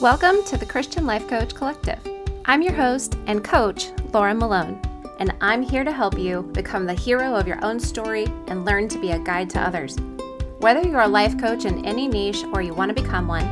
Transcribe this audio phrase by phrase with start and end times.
[0.00, 2.00] Welcome to the Christian Life Coach Collective.
[2.46, 4.82] I'm your host and coach, Laura Malone,
[5.20, 8.88] and I'm here to help you become the hero of your own story and learn
[8.88, 9.96] to be a guide to others.
[10.58, 13.46] Whether you're a life coach in any niche or you want to become one,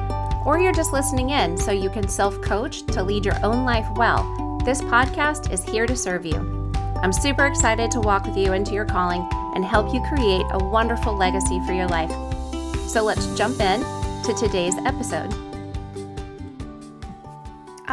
[0.44, 3.86] or you're just listening in so you can self coach to lead your own life
[3.94, 6.72] well, this podcast is here to serve you.
[6.96, 10.58] I'm super excited to walk with you into your calling and help you create a
[10.58, 12.10] wonderful legacy for your life.
[12.88, 13.80] So let's jump in
[14.24, 15.51] to today's episode.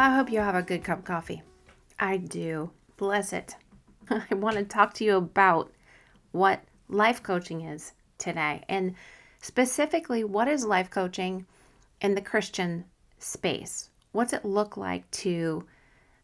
[0.00, 1.42] I hope you have a good cup of coffee.
[1.98, 2.70] I do.
[2.96, 3.56] Bless it.
[4.08, 5.70] I want to talk to you about
[6.32, 8.94] what life coaching is today, and
[9.42, 11.44] specifically, what is life coaching
[12.00, 12.86] in the Christian
[13.18, 13.90] space?
[14.12, 15.66] What's it look like to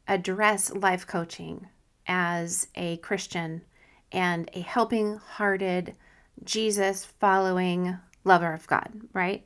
[0.09, 1.66] address life coaching
[2.07, 3.61] as a Christian
[4.11, 5.95] and a helping hearted,
[6.45, 9.45] Jesus following lover of God, right?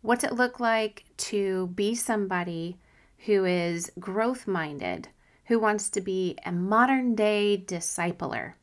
[0.00, 2.78] What's it look like to be somebody
[3.26, 5.08] who is growth minded,
[5.46, 8.54] who wants to be a modern day discipler.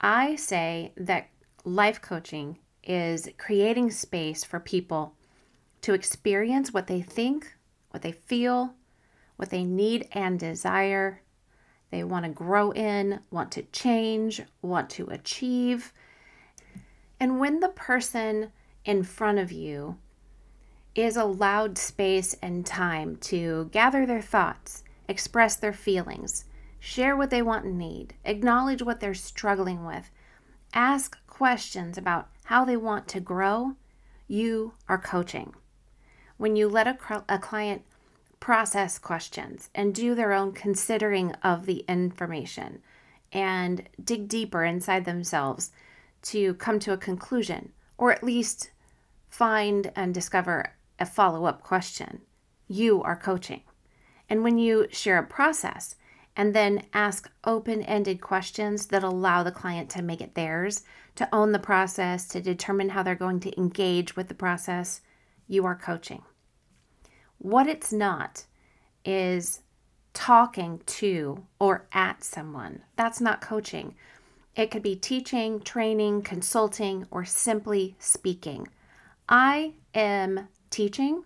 [0.00, 1.28] I say that
[1.64, 5.14] life coaching is creating space for people
[5.82, 7.54] to experience what they think,
[7.90, 8.74] what they feel,
[9.36, 11.22] what they need and desire.
[11.90, 15.92] They want to grow in, want to change, want to achieve.
[17.18, 18.52] And when the person
[18.84, 19.96] in front of you
[20.94, 26.44] is allowed space and time to gather their thoughts, express their feelings,
[26.78, 30.10] share what they want and need, acknowledge what they're struggling with,
[30.74, 33.76] ask questions about how they want to grow,
[34.26, 35.54] you are coaching.
[36.36, 37.82] When you let a, a client
[38.40, 42.80] process questions and do their own considering of the information
[43.32, 45.70] and dig deeper inside themselves
[46.22, 48.70] to come to a conclusion or at least
[49.28, 52.20] find and discover a follow up question.
[52.68, 53.62] You are coaching.
[54.28, 55.96] And when you share a process
[56.36, 60.84] and then ask open ended questions that allow the client to make it theirs,
[61.16, 65.00] to own the process, to determine how they're going to engage with the process,
[65.48, 66.22] you are coaching.
[67.38, 68.44] What it's not
[69.04, 69.62] is
[70.12, 72.82] talking to or at someone.
[72.96, 73.94] That's not coaching.
[74.54, 78.68] It could be teaching, training, consulting, or simply speaking.
[79.28, 81.24] I am teaching,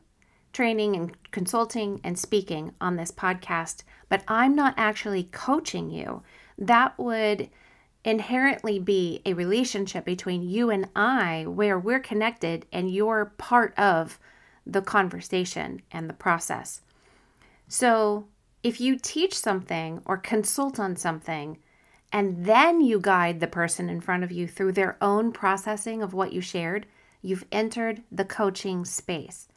[0.53, 6.23] training, and consulting and speaking on this podcast, but I'm not actually coaching you.
[6.59, 7.51] That would
[8.05, 14.19] inherently be a relationship between you and I where we're connected and you're part of
[14.67, 16.83] the conversation and the process.
[17.69, 18.29] So,
[18.63, 21.59] if you teach something or consult on something,
[22.13, 26.15] and then you guide the person in front of you through their own processing of
[26.15, 26.87] what you shared,
[27.25, 29.49] you've entered the coaching space.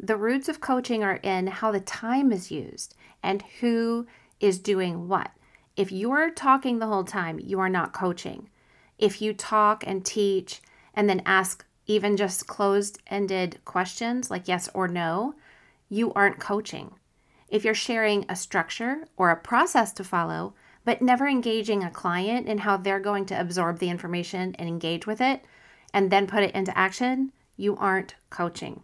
[0.00, 4.08] The roots of coaching are in how the time is used and who
[4.40, 5.30] is doing what.
[5.76, 8.50] If you're talking the whole time, you are not coaching.
[8.98, 10.60] If you talk and teach
[10.94, 15.36] and then ask even just closed ended questions like yes or no,
[15.88, 16.96] you aren't coaching.
[17.48, 20.54] If you're sharing a structure or a process to follow,
[20.84, 25.06] but never engaging a client in how they're going to absorb the information and engage
[25.06, 25.44] with it,
[25.92, 28.82] and then put it into action, you aren't coaching.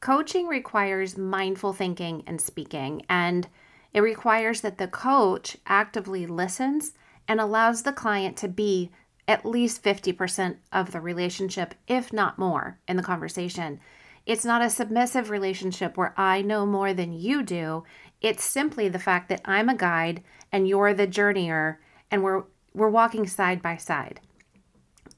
[0.00, 3.48] Coaching requires mindful thinking and speaking, and
[3.92, 6.92] it requires that the coach actively listens
[7.26, 8.90] and allows the client to be
[9.26, 13.80] at least 50% of the relationship, if not more, in the conversation.
[14.26, 17.84] It's not a submissive relationship where I know more than you do.
[18.20, 20.22] It's simply the fact that I'm a guide
[20.52, 21.76] and you're the journeyer
[22.10, 22.44] and we're
[22.74, 24.20] we're walking side by side.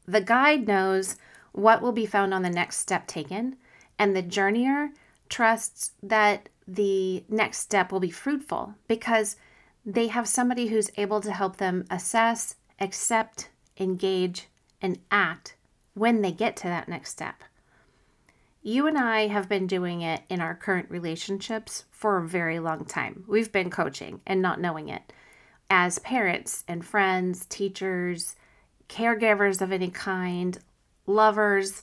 [0.06, 1.16] The guide knows
[1.52, 3.56] what will be found on the next step taken,
[3.98, 4.90] and the journeyer
[5.28, 9.36] trusts that the next step will be fruitful because
[9.84, 14.48] they have somebody who's able to help them assess, accept, engage,
[14.82, 15.54] and act
[15.94, 17.42] when they get to that next step.
[18.62, 22.84] You and I have been doing it in our current relationships for a very long
[22.84, 23.24] time.
[23.28, 25.12] We've been coaching and not knowing it.
[25.70, 28.34] As parents and friends, teachers,
[28.88, 30.58] caregivers of any kind,
[31.06, 31.82] lovers,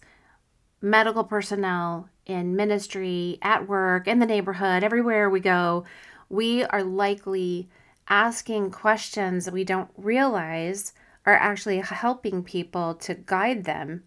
[0.81, 5.83] medical personnel, in ministry, at work, in the neighborhood, everywhere we go,
[6.29, 7.69] we are likely
[8.07, 10.93] asking questions we don't realize
[11.25, 14.03] are actually helping people to guide them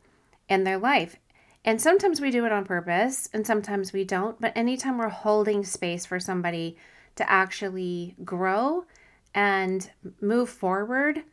[0.48, 1.16] in their life.
[1.64, 4.40] And sometimes we do it on purpose and sometimes we don't.
[4.40, 6.76] But anytime we're holding space for somebody
[7.16, 8.84] to actually grow
[9.34, 9.90] and
[10.20, 11.25] move forward,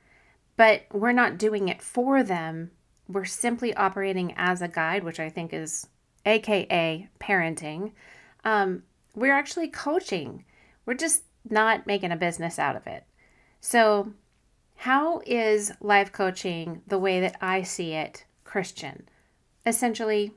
[0.56, 2.72] but we're not doing it for them.
[3.08, 5.88] We're simply operating as a guide, which I think is
[6.26, 7.92] AKA parenting.
[8.44, 8.84] Um,
[9.16, 10.46] we're actually coaching.
[10.86, 13.04] We're just not making a business out of it.
[13.60, 14.14] So,
[14.78, 19.08] how is life coaching the way that I see it Christian?
[19.66, 20.34] Essentially,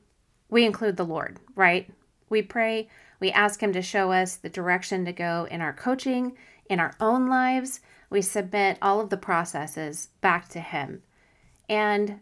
[0.48, 1.90] we include the Lord, right?
[2.28, 6.36] We pray, we ask Him to show us the direction to go in our coaching,
[6.68, 7.80] in our own lives.
[8.10, 11.02] We submit all of the processes back to Him.
[11.68, 12.20] And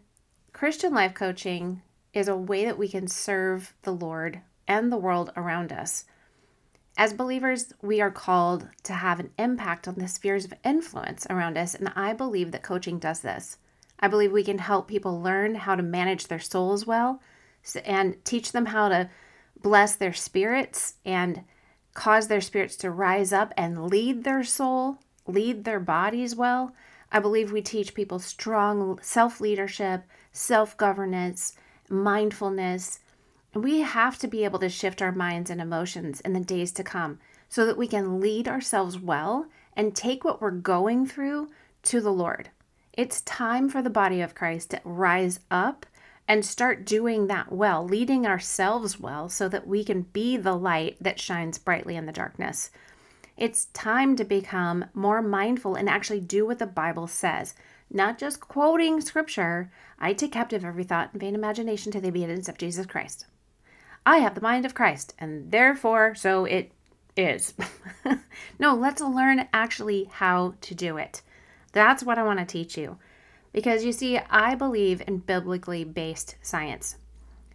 [0.53, 1.81] Christian life coaching
[2.13, 6.05] is a way that we can serve the Lord and the world around us.
[6.97, 11.57] As believers, we are called to have an impact on the spheres of influence around
[11.57, 13.57] us, and I believe that coaching does this.
[13.99, 17.21] I believe we can help people learn how to manage their souls well
[17.83, 19.09] and teach them how to
[19.61, 21.43] bless their spirits and
[21.95, 26.75] cause their spirits to rise up and lead their soul, lead their bodies well.
[27.11, 31.57] I believe we teach people strong self leadership, self governance,
[31.89, 32.99] mindfulness.
[33.55, 36.83] We have to be able to shift our minds and emotions in the days to
[36.83, 41.49] come so that we can lead ourselves well and take what we're going through
[41.83, 42.49] to the Lord.
[42.91, 45.85] It's time for the body of Christ to rise up
[46.27, 50.97] and start doing that well, leading ourselves well so that we can be the light
[50.99, 52.71] that shines brightly in the darkness.
[53.37, 57.53] It's time to become more mindful and actually do what the Bible says,
[57.91, 59.71] not just quoting scripture.
[59.99, 63.25] I take captive every thought and vain imagination to the obedience of Jesus Christ.
[64.05, 66.71] I have the mind of Christ, and therefore, so it
[67.17, 67.53] is.
[68.59, 71.21] no, let's learn actually how to do it.
[71.71, 72.97] That's what I want to teach you.
[73.55, 76.97] Because you see, I believe in biblically based science.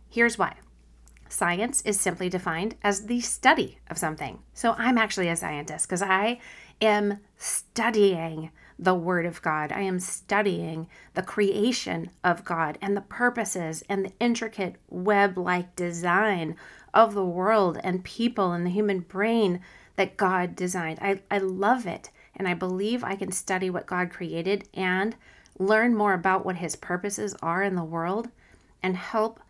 [0.08, 0.54] Here's why
[1.28, 4.38] science is simply defined as the study of something.
[4.54, 6.40] So I'm actually a scientist because I
[6.80, 9.72] am studying the Word of God.
[9.72, 15.76] I am studying the creation of God and the purposes and the intricate web like
[15.76, 16.56] design
[16.94, 19.60] of the world and people and the human brain
[19.96, 20.98] that God designed.
[21.02, 22.08] I, I love it.
[22.34, 25.14] And I believe I can study what God created and
[25.60, 28.30] learn more about what his purposes are in the world,
[28.82, 29.40] and help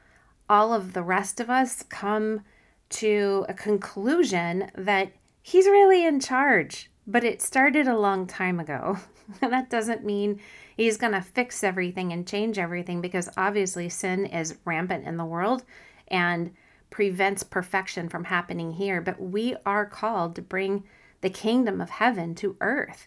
[0.49, 2.43] all of the rest of us come
[2.89, 6.91] to a conclusion that he's really in charge.
[7.07, 8.99] But it started a long time ago.
[9.41, 10.41] And that doesn't mean
[10.77, 15.25] he's going to fix everything and change everything because obviously sin is rampant in the
[15.25, 15.63] world
[16.09, 16.53] and
[16.91, 19.01] prevents perfection from happening here.
[19.01, 20.83] But we are called to bring
[21.21, 23.07] the kingdom of heaven to earth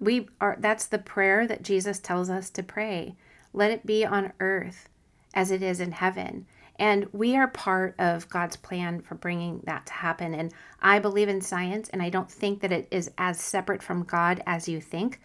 [0.00, 3.14] we are that's the prayer that Jesus tells us to pray.
[3.52, 4.88] Let it be on earth
[5.34, 6.46] as it is in heaven.
[6.78, 10.34] And we are part of God's plan for bringing that to happen.
[10.34, 14.04] And I believe in science, and I don't think that it is as separate from
[14.04, 15.20] God as you think.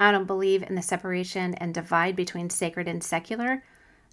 [0.00, 3.62] I don't believe in the separation and divide between sacred and secular.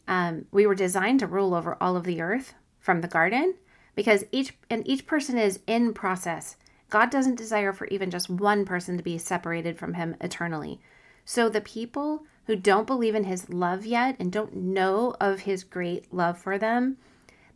[0.07, 3.55] Um, we were designed to rule over all of the earth from the garden
[3.95, 6.55] because each and each person is in process
[6.89, 10.79] God doesn't desire for even just one person to be separated from Him eternally.
[11.23, 15.63] So the people who don't believe in His love yet and don't know of His
[15.63, 16.97] great love for them,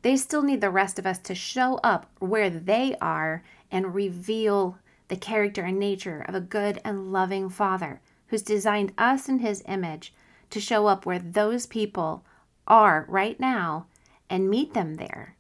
[0.04, 4.78] they still need the rest of us to show up where they are and reveal
[5.08, 9.64] the character and nature of a good and loving Father who's designed us in His
[9.68, 10.14] image
[10.52, 12.24] to show up where those people
[12.68, 13.88] are right now
[14.30, 15.36] and meet them there.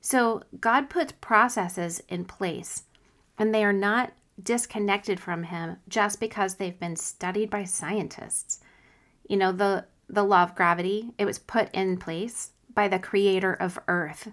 [0.00, 2.84] So God puts processes in place
[3.40, 8.60] and they are not disconnected from him just because they've been studied by scientists.
[9.26, 13.54] You know, the the law of gravity, it was put in place by the creator
[13.54, 14.32] of earth.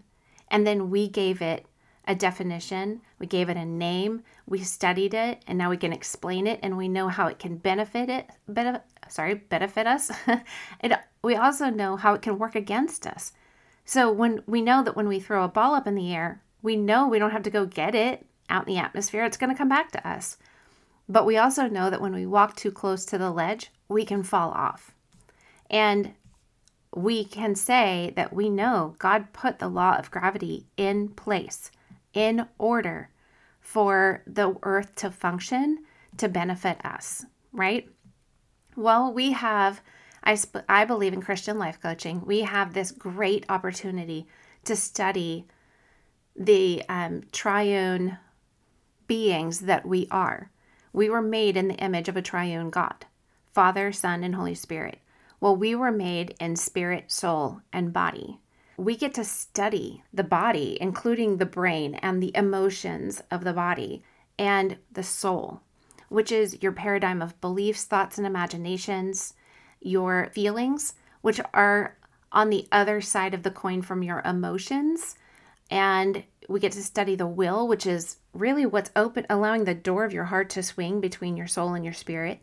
[0.50, 1.68] And then we gave it
[2.08, 6.48] a definition, we gave it a name, we studied it, and now we can explain
[6.48, 8.30] it and we know how it can benefit it,
[9.08, 10.12] sorry, benefit us.
[10.84, 13.34] it, we also know how it can work against us.
[13.86, 16.76] So when we know that when we throw a ball up in the air, we
[16.76, 19.58] know we don't have to go get it out in the atmosphere, it's going to
[19.58, 20.38] come back to us.
[21.10, 24.24] But we also know that when we walk too close to the ledge, we can
[24.24, 24.94] fall off.
[25.70, 26.13] And
[26.96, 31.72] we can say that we know God put the law of gravity in place,
[32.13, 33.10] in order
[33.60, 35.84] for the earth to function
[36.18, 37.88] to benefit us, right?
[38.75, 39.82] Well, we have,
[40.24, 44.25] I, sp- I believe in Christian life coaching, we have this great opportunity
[44.66, 45.46] to study
[46.36, 48.18] the um, triune
[49.08, 50.52] beings that we are.
[50.94, 53.06] We were made in the image of a triune God
[53.54, 55.00] Father, Son, and Holy Spirit.
[55.40, 58.40] Well, we were made in spirit, soul, and body.
[58.78, 64.04] We get to study the body, including the brain and the emotions of the body
[64.40, 65.62] and the soul,
[66.10, 69.34] which is your paradigm of beliefs, thoughts, and imaginations,
[69.82, 71.98] your feelings, which are
[72.32, 75.16] on the other side of the coin from your emotions
[75.70, 80.06] And we get to study the will, which is really what's open, allowing the door
[80.06, 82.39] of your heart to swing between your soul and your spirit,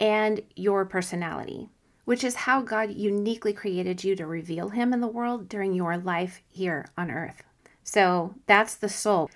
[0.00, 1.68] and your personality,
[2.04, 5.96] which is how God uniquely created you to reveal Him in the world during your
[5.96, 7.42] life here on earth.
[7.82, 9.30] So that's the soul.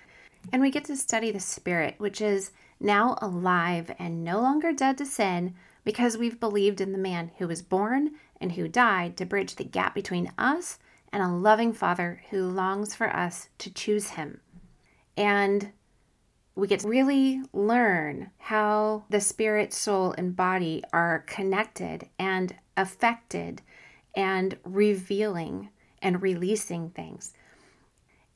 [0.51, 4.97] And we get to study the spirit, which is now alive and no longer dead
[4.97, 8.11] to sin because we've believed in the man who was born
[8.41, 10.79] and who died to bridge the gap between us
[11.11, 14.41] and a loving Father who longs for us to choose him.
[15.17, 15.71] And
[16.55, 23.61] we get to really learn how the spirit, soul, and body are connected and affected
[24.15, 25.69] and revealing
[26.01, 27.33] and releasing things.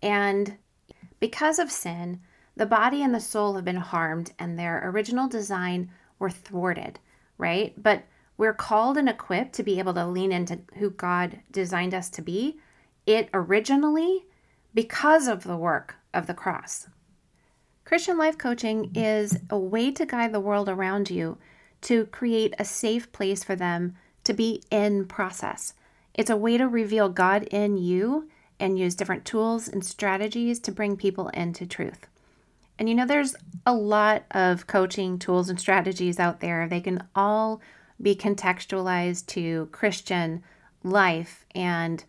[0.01, 0.58] And
[1.20, 2.22] because of sin,
[2.56, 5.89] the body and the soul have been harmed and their original design
[6.20, 7.00] were thwarted,
[7.38, 7.74] right?
[7.82, 8.03] But
[8.38, 12.22] we're called and equipped to be able to lean into who God designed us to
[12.22, 12.60] be,
[13.06, 14.26] it originally
[14.74, 16.88] because of the work of the cross.
[17.86, 21.38] Christian life coaching is a way to guide the world around you
[21.82, 25.74] to create a safe place for them to be in process.
[26.14, 28.30] It's a way to reveal God in you
[28.60, 32.08] and use different tools and strategies to bring people into truth.
[32.80, 36.68] And you know, there's a lot of coaching tools and strategies out there.
[36.68, 37.62] They can all
[38.02, 40.44] be contextualized to Christian
[40.84, 41.46] life.
[41.54, 42.04] And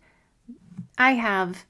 [0.97, 1.65] I have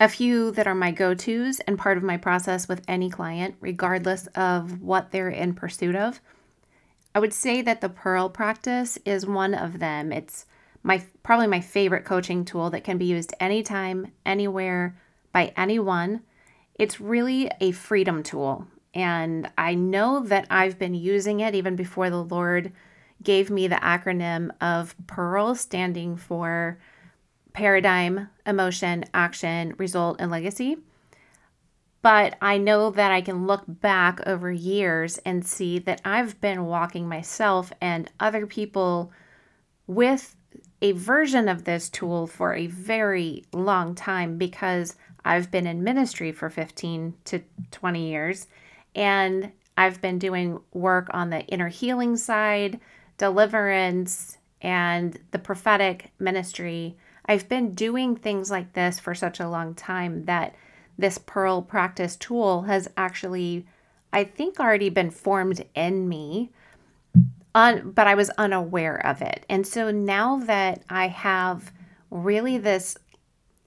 [0.00, 3.56] a few that are my go tos and part of my process with any client,
[3.60, 6.20] regardless of what they're in pursuit of.
[7.14, 10.12] I would say that the Pearl practice is one of them.
[10.12, 10.46] It's
[10.82, 14.96] my probably my favorite coaching tool that can be used anytime, anywhere,
[15.32, 16.22] by anyone.
[16.74, 18.66] It's really a freedom tool.
[18.94, 22.72] And I know that I've been using it even before the Lord
[23.22, 26.78] gave me the acronym of PEARL, standing for
[27.54, 30.76] Paradigm, Emotion, Action, Result, and Legacy.
[32.02, 36.66] But I know that I can look back over years and see that I've been
[36.66, 39.10] walking myself and other people
[39.86, 40.36] with
[40.82, 46.30] a version of this tool for a very long time because I've been in ministry
[46.30, 48.48] for 15 to 20 years
[48.94, 52.80] and I've been doing work on the inner healing side,
[53.16, 56.96] deliverance, and the prophetic ministry.
[57.26, 60.54] I've been doing things like this for such a long time that
[60.98, 63.66] this Pearl practice tool has actually,
[64.12, 66.50] I think, already been formed in me
[67.54, 69.46] but I was unaware of it.
[69.48, 71.72] And so now that I have
[72.10, 72.98] really this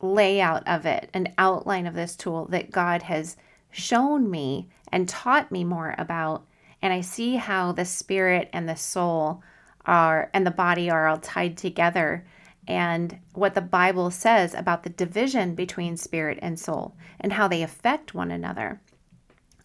[0.01, 3.37] layout of it, an outline of this tool that God has
[3.71, 6.45] shown me and taught me more about,
[6.81, 9.41] and I see how the spirit and the soul
[9.85, 12.25] are and the body are all tied together
[12.67, 17.63] and what the Bible says about the division between spirit and soul and how they
[17.63, 18.81] affect one another.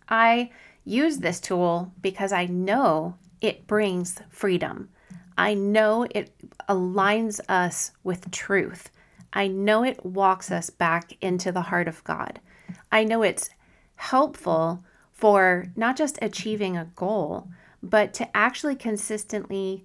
[0.09, 0.50] I
[0.85, 4.88] use this tool because I know it brings freedom.
[5.37, 6.32] I know it
[6.68, 8.90] aligns us with truth.
[9.32, 12.40] I know it walks us back into the heart of God.
[12.90, 13.50] I know it's
[13.97, 17.49] helpful for not just achieving a goal,
[17.82, 19.85] but to actually consistently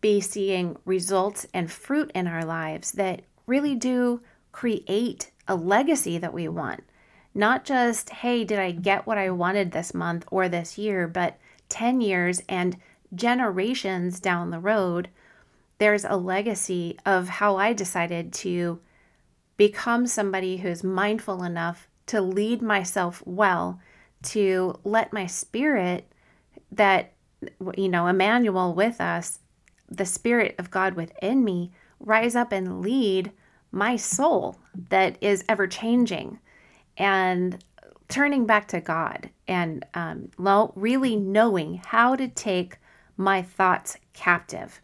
[0.00, 4.20] be seeing results and fruit in our lives that really do
[4.52, 6.82] create a legacy that we want.
[7.34, 11.38] Not just, hey, did I get what I wanted this month or this year, but
[11.68, 12.76] 10 years and
[13.14, 15.08] generations down the road,
[15.78, 18.80] there's a legacy of how I decided to
[19.56, 23.80] become somebody who's mindful enough to lead myself well,
[24.22, 26.10] to let my spirit,
[26.72, 27.12] that,
[27.76, 29.38] you know, Emmanuel with us,
[29.90, 33.32] the spirit of God within me, rise up and lead
[33.72, 34.56] my soul
[34.88, 36.38] that is ever changing
[36.96, 37.62] and
[38.08, 40.30] turning back to God and um,
[40.74, 42.78] really knowing how to take
[43.16, 44.80] my thoughts captive.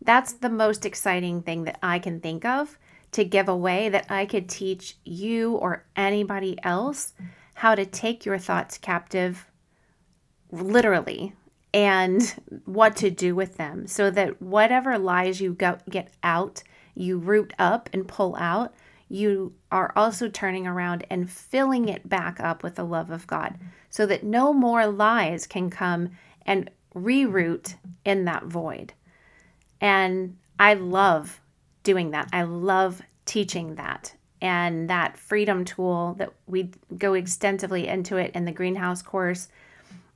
[0.00, 2.78] That's the most exciting thing that I can think of
[3.12, 7.14] to give away that I could teach you or anybody else
[7.54, 9.46] how to take your thoughts captive
[10.50, 11.34] literally
[11.74, 16.62] and what to do with them so that whatever lies you go, get out,
[16.94, 18.72] you root up and pull out,
[19.08, 23.58] you are also turning around and filling it back up with the love of God
[23.90, 26.10] so that no more lies can come
[26.46, 28.92] and reroute in that void.
[29.80, 31.40] And I love
[31.82, 32.28] doing that.
[32.32, 34.14] I love teaching that.
[34.40, 39.48] And that freedom tool that we go extensively into it in the greenhouse course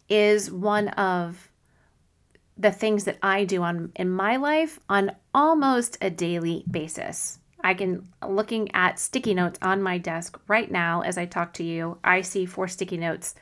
[0.09, 1.48] is one of
[2.59, 7.39] the things that I do on in my life on almost a daily basis.
[7.61, 11.65] I can looking at sticky notes on my desk right now as I talk to
[11.65, 11.99] you.
[12.03, 13.35] I see four sticky notes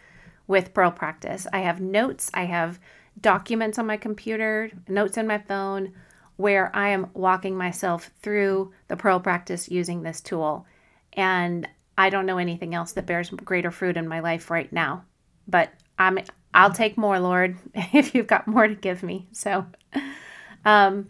[0.46, 1.46] with Pearl Practice.
[1.52, 2.78] I have notes, I have
[3.20, 5.92] documents on my computer, notes in my phone
[6.36, 10.66] where I am walking myself through the Pearl Practice using this tool.
[11.14, 15.04] And I don't know anything else that bears greater fruit in my life right now.
[15.48, 16.18] But I'm
[16.56, 19.28] I'll take more, Lord, if you've got more to give me.
[19.30, 19.66] So
[20.64, 21.08] um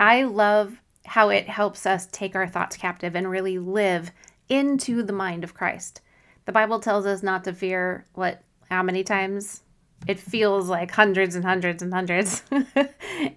[0.00, 4.10] I love how it helps us take our thoughts captive and really live
[4.48, 6.00] into the mind of Christ.
[6.46, 9.62] The Bible tells us not to fear what how many times
[10.06, 12.42] it feels like hundreds and hundreds and hundreds.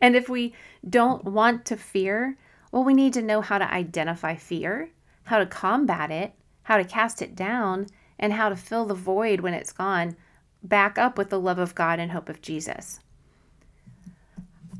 [0.01, 0.53] and if we
[0.89, 2.38] don't want to fear,
[2.71, 4.89] well, we need to know how to identify fear,
[5.23, 6.33] how to combat it,
[6.63, 7.88] how to cast it down,
[8.19, 10.15] and how to fill the void when it's gone
[10.63, 12.99] back up with the love of God and hope of Jesus.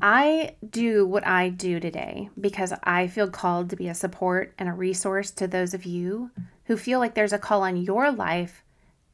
[0.02, 4.68] I do what I do today because I feel called to be a support and
[4.68, 6.30] a resource to those of you
[6.64, 8.62] who feel like there's a call on your life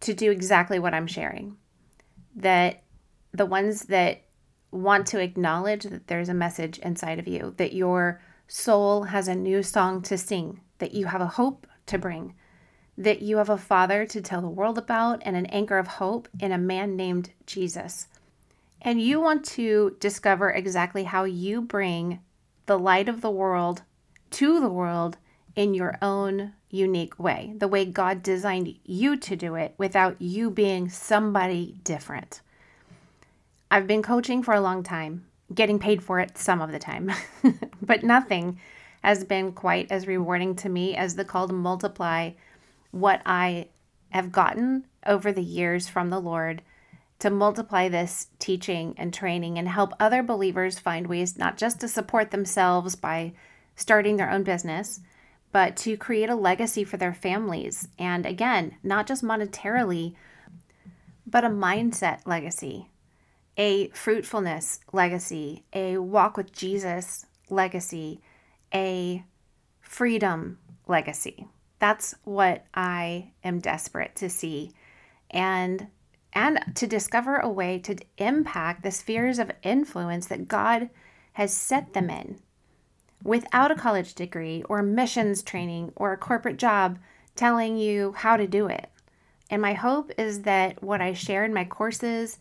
[0.00, 1.56] to do exactly what I'm sharing
[2.37, 2.82] that
[3.32, 4.23] the ones that
[4.70, 9.35] want to acknowledge that there's a message inside of you, that your soul has a
[9.35, 12.35] new song to sing, that you have a hope to bring,
[12.99, 16.29] that you have a father to tell the world about, and an anchor of hope
[16.41, 18.09] in a man named Jesus.
[18.81, 22.21] And you want to discover exactly how you bring
[22.67, 23.83] the light of the world
[24.31, 25.17] to the world
[25.55, 30.50] in your own unique way, the way God designed you to do it without you
[30.50, 32.41] being somebody different.
[33.71, 37.12] I've been coaching for a long time, getting paid for it some of the time,
[37.83, 38.61] but nothing
[39.03, 42.31] has been quite as rewarding to me as the call to multiply
[43.00, 43.69] what I
[44.11, 46.62] have gotten over the years from the Lord
[47.19, 51.88] to multiply this teaching and training and help other believers find ways not just to
[51.88, 53.33] support themselves by
[53.75, 55.00] starting their own business,
[55.53, 57.88] but to create a legacy for their families.
[57.99, 60.15] And again, not just monetarily,
[61.26, 62.89] but a mindset legacy,
[63.56, 68.21] a fruitfulness legacy, a walk with Jesus legacy,
[68.75, 69.25] a
[69.80, 71.47] freedom legacy.
[71.78, 74.73] That's what I am desperate to see.
[75.30, 75.89] And
[76.32, 80.91] and to discover a way to impact the spheres of influence that God
[81.32, 82.41] has set them in
[83.23, 86.99] without a college degree or missions training or a corporate job
[87.34, 88.91] telling you how to do it.
[89.49, 92.39] And my hope is that what I share in my courses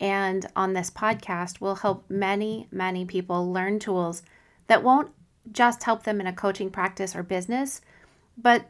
[0.00, 4.22] and on this podcast will help many, many people learn tools
[4.66, 5.10] that won't
[5.50, 7.80] just help them in a coaching practice or business,
[8.40, 8.66] but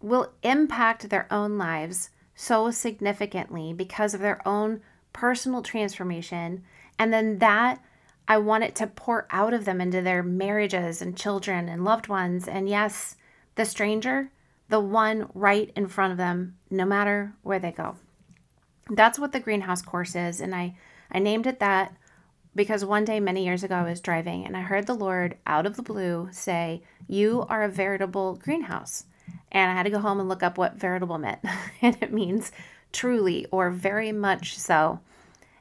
[0.00, 4.80] will impact their own lives so significantly because of their own
[5.12, 6.62] personal transformation.
[6.98, 7.82] And then that
[8.28, 12.08] I want it to pour out of them into their marriages and children and loved
[12.08, 12.46] ones.
[12.46, 13.16] And yes,
[13.56, 14.30] the stranger,
[14.68, 17.96] the one right in front of them, no matter where they go.
[18.90, 20.40] That's what the greenhouse course is.
[20.40, 20.76] And I,
[21.10, 21.94] I named it that
[22.58, 25.64] because one day many years ago I was driving and I heard the Lord out
[25.64, 29.04] of the blue say, You are a veritable greenhouse.
[29.52, 31.38] And I had to go home and look up what veritable meant.
[31.82, 32.50] and it means
[32.92, 34.98] truly or very much so.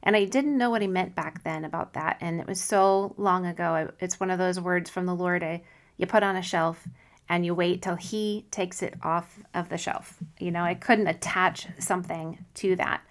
[0.02, 2.18] And I didn't know what he meant back then about that.
[2.20, 3.92] And it was so long ago.
[4.00, 5.62] It's one of those words from the Lord I,
[5.98, 6.88] you put on a shelf
[7.30, 10.18] and you wait till he takes it off of the shelf.
[10.40, 13.02] You know, I couldn't attach something to that.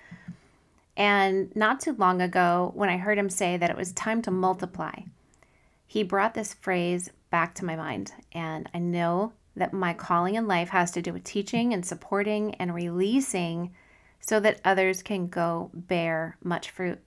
[0.96, 4.30] And not too long ago, when I heard him say that it was time to
[4.30, 5.00] multiply,
[5.86, 8.12] he brought this phrase back to my mind.
[8.32, 12.54] And I know that my calling in life has to do with teaching and supporting
[12.56, 13.74] and releasing
[14.20, 16.98] so that others can go bear much fruit.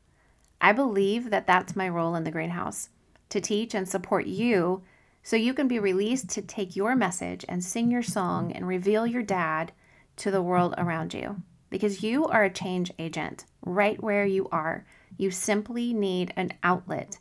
[0.61, 2.89] I believe that that's my role in the greenhouse
[3.29, 4.83] to teach and support you
[5.23, 9.05] so you can be released to take your message and sing your song and reveal
[9.05, 9.71] your dad
[10.17, 11.41] to the world around you.
[11.69, 14.85] Because you are a change agent right where you are.
[15.17, 17.17] You simply need an outlet.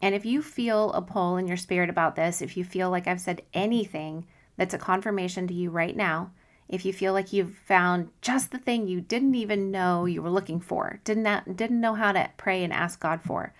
[0.00, 3.06] And if you feel a pull in your spirit about this, if you feel like
[3.06, 6.30] I've said anything that's a confirmation to you right now,
[6.68, 10.30] if you feel like you've found just the thing you didn't even know you were
[10.30, 13.54] looking for, didn't that, didn't know how to pray and ask God for,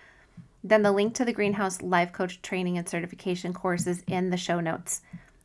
[0.63, 4.37] then the link to the Greenhouse Life Coach Training and Certification course is in the
[4.37, 5.01] show notes,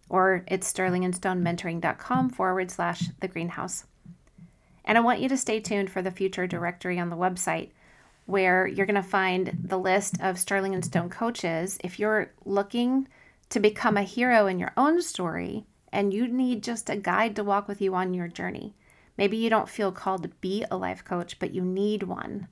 [0.08, 3.84] or it's sterlingandstonementoring.com forward slash the greenhouse.
[4.84, 7.70] And I want you to stay tuned for the future directory on the website
[8.26, 11.78] where you're going to find the list of Sterling and Stone coaches.
[11.84, 13.08] If you're looking
[13.50, 17.44] to become a hero in your own story, and you need just a guide to
[17.44, 18.74] walk with you on your journey.
[19.16, 22.48] Maybe you don't feel called to be a life coach, but you need one.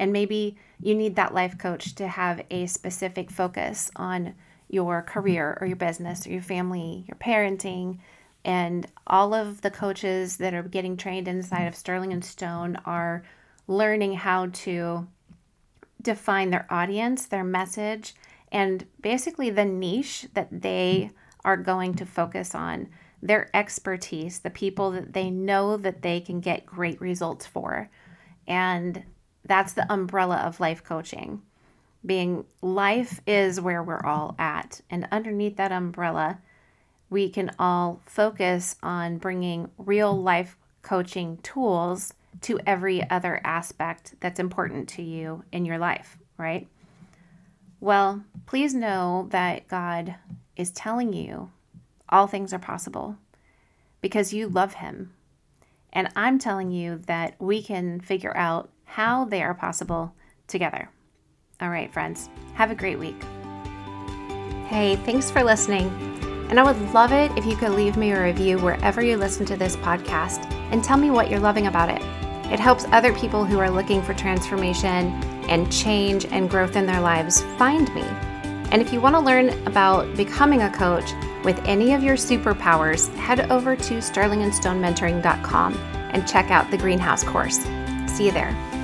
[0.00, 4.34] And maybe you need that life coach to have a specific focus on
[4.68, 7.98] your career or your business or your family, your parenting,
[8.44, 13.22] and all of the coaches that are getting trained inside of Sterling and Stone are
[13.66, 15.06] learning how to
[16.00, 18.14] define their audience, their message,
[18.50, 21.10] and basically the niche that they
[21.44, 22.88] are going to focus on,
[23.22, 27.90] their expertise, the people that they know that they can get great results for.
[28.46, 29.02] And
[29.44, 31.42] that's the umbrella of life coaching.
[32.06, 34.80] Being life is where we're all at.
[34.88, 36.38] And underneath that umbrella,
[37.10, 44.38] we can all focus on bringing real life coaching tools to every other aspect that's
[44.38, 46.68] important to you in your life, right?
[47.80, 50.16] Well, please know that God
[50.56, 51.50] is telling you
[52.08, 53.16] all things are possible
[54.00, 55.12] because you love Him.
[55.92, 60.14] And I'm telling you that we can figure out how they are possible
[60.46, 60.90] together.
[61.60, 63.20] All right, friends, have a great week.
[64.66, 66.17] Hey, thanks for listening.
[66.48, 69.44] And I would love it if you could leave me a review wherever you listen
[69.46, 72.02] to this podcast and tell me what you're loving about it.
[72.52, 75.12] It helps other people who are looking for transformation
[75.48, 78.02] and change and growth in their lives find me.
[78.70, 81.10] And if you want to learn about becoming a coach
[81.44, 87.58] with any of your superpowers, head over to sterlingandstonementoring.com and check out the Greenhouse course.
[88.06, 88.77] See you there.